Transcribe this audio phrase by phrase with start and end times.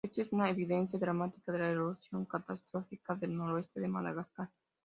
[0.03, 4.49] Esto es una evidencia dramática de la erosión catastrófica del noroeste de Madagascar.